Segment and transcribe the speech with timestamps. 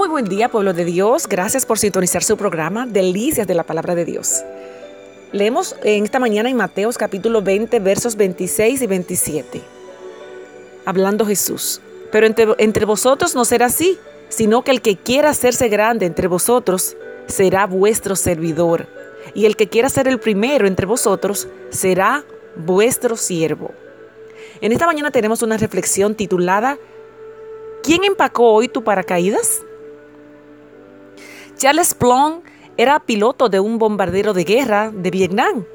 [0.00, 1.28] Muy buen día, pueblo de Dios.
[1.28, 4.42] Gracias por sintonizar su programa Delicias de la Palabra de Dios.
[5.30, 9.60] Leemos en esta mañana en Mateos capítulo 20, versos 26 y 27.
[10.86, 11.82] Hablando Jesús.
[12.10, 13.98] Pero entre, entre vosotros no será así,
[14.30, 16.96] sino que el que quiera hacerse grande entre vosotros
[17.26, 18.86] será vuestro servidor.
[19.34, 22.24] Y el que quiera ser el primero entre vosotros será
[22.56, 23.74] vuestro siervo.
[24.62, 26.78] En esta mañana tenemos una reflexión titulada
[27.82, 29.62] ¿Quién empacó hoy tu paracaídas?
[31.60, 32.40] Charles Plum
[32.78, 35.66] era piloto de un bombardero de guerra de Vietnam.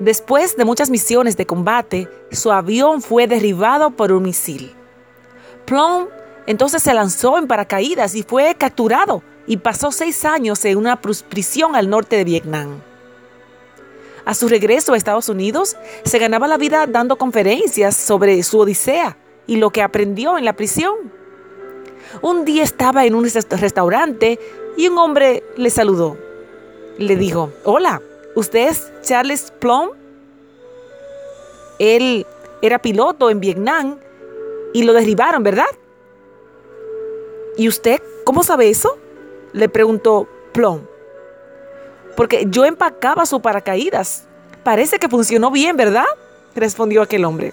[0.00, 4.74] Después de muchas misiones de combate, su avión fue derribado por un misil.
[5.66, 6.08] Plum
[6.48, 11.76] entonces se lanzó en paracaídas y fue capturado y pasó seis años en una prisión
[11.76, 12.80] al norte de Vietnam.
[14.24, 19.16] A su regreso a Estados Unidos, se ganaba la vida dando conferencias sobre su odisea
[19.46, 21.12] y lo que aprendió en la prisión.
[22.20, 24.40] Un día estaba en un restaurante
[24.76, 26.16] y un hombre le saludó.
[26.98, 28.00] Le dijo, hola,
[28.34, 29.90] ¿usted es Charles Plum?
[31.78, 32.26] Él
[32.62, 33.98] era piloto en Vietnam
[34.72, 35.66] y lo derribaron, ¿verdad?
[37.56, 38.98] ¿Y usted cómo sabe eso?
[39.52, 40.82] Le preguntó Plum.
[42.16, 44.26] Porque yo empacaba su paracaídas.
[44.62, 46.06] Parece que funcionó bien, ¿verdad?
[46.54, 47.52] Respondió aquel hombre.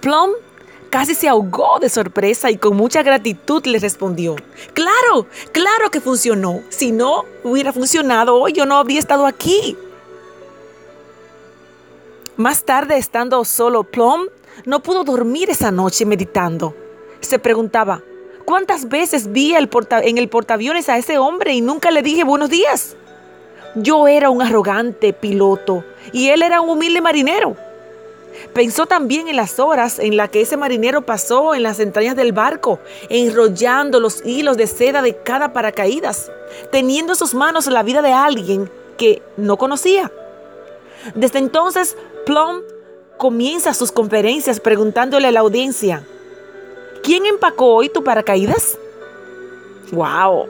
[0.00, 0.30] Plum
[0.94, 4.36] casi se ahogó de sorpresa y con mucha gratitud le respondió,
[4.74, 6.60] claro, claro que funcionó.
[6.68, 9.76] Si no hubiera funcionado hoy, yo no habría estado aquí.
[12.36, 14.28] Más tarde, estando solo, Plum
[14.66, 16.76] no pudo dormir esa noche meditando.
[17.18, 18.00] Se preguntaba,
[18.44, 22.94] ¿cuántas veces vi en el portaaviones a ese hombre y nunca le dije buenos días?
[23.74, 27.56] Yo era un arrogante piloto y él era un humilde marinero.
[28.52, 32.32] Pensó también en las horas en las que ese marinero pasó en las entrañas del
[32.32, 36.30] barco, enrollando los hilos de seda de cada paracaídas,
[36.70, 40.10] teniendo en sus manos la vida de alguien que no conocía.
[41.14, 41.96] Desde entonces,
[42.26, 42.62] Plum
[43.18, 46.04] comienza sus conferencias preguntándole a la audiencia,
[47.02, 48.78] ¿quién empacó hoy tu paracaídas?
[49.92, 50.46] ¡Wow!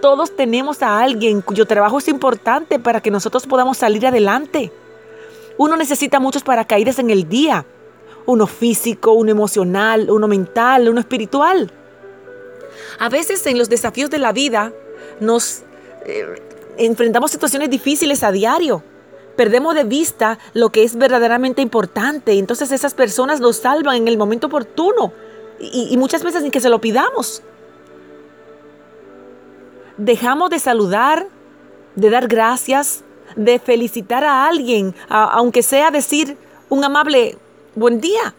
[0.00, 4.70] Todos tenemos a alguien cuyo trabajo es importante para que nosotros podamos salir adelante.
[5.58, 7.64] Uno necesita muchos paracaídas en el día.
[8.26, 11.70] Uno físico, uno emocional, uno mental, uno espiritual.
[12.98, 14.72] A veces en los desafíos de la vida
[15.20, 15.62] nos
[16.06, 16.42] eh,
[16.78, 18.82] enfrentamos situaciones difíciles a diario.
[19.36, 24.16] Perdemos de vista lo que es verdaderamente importante entonces esas personas nos salvan en el
[24.16, 25.12] momento oportuno
[25.58, 27.42] y, y muchas veces sin que se lo pidamos.
[29.96, 31.28] Dejamos de saludar,
[31.94, 33.03] de dar gracias,
[33.36, 36.36] de felicitar a alguien, aunque sea decir
[36.68, 37.38] un amable
[37.74, 38.34] buen día.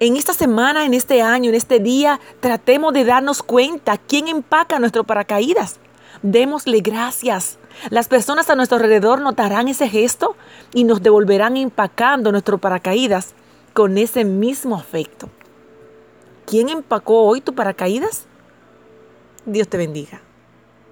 [0.00, 4.78] En esta semana, en este año, en este día, tratemos de darnos cuenta quién empaca
[4.78, 5.78] nuestro paracaídas.
[6.22, 7.58] Démosle gracias.
[7.90, 10.36] Las personas a nuestro alrededor notarán ese gesto
[10.74, 13.34] y nos devolverán empacando nuestro paracaídas
[13.72, 15.28] con ese mismo afecto.
[16.46, 18.26] ¿Quién empacó hoy tu paracaídas?
[19.46, 20.20] Dios te bendiga.